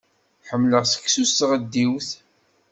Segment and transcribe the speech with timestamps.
[0.49, 2.09] Ḥemmleɣ seksu s tɣeddiwt.